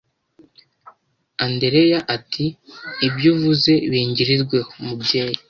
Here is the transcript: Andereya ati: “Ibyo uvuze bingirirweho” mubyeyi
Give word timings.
Andereya 1.43 1.99
ati: 2.15 2.45
“Ibyo 3.07 3.27
uvuze 3.33 3.71
bingirirweho” 3.91 4.69
mubyeyi 4.85 5.37